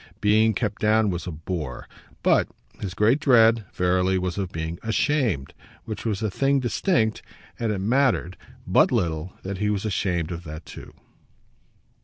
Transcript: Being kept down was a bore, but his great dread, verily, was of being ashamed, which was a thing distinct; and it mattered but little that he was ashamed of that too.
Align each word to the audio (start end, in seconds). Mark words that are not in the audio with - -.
Being 0.19 0.55
kept 0.55 0.81
down 0.81 1.11
was 1.11 1.27
a 1.27 1.31
bore, 1.31 1.87
but 2.23 2.47
his 2.79 2.95
great 2.95 3.19
dread, 3.19 3.65
verily, 3.71 4.17
was 4.17 4.35
of 4.39 4.51
being 4.51 4.79
ashamed, 4.81 5.53
which 5.85 6.05
was 6.05 6.23
a 6.23 6.31
thing 6.31 6.59
distinct; 6.59 7.21
and 7.59 7.71
it 7.71 7.77
mattered 7.77 8.35
but 8.65 8.91
little 8.91 9.33
that 9.43 9.59
he 9.59 9.69
was 9.69 9.85
ashamed 9.85 10.31
of 10.31 10.43
that 10.43 10.65
too. 10.65 10.95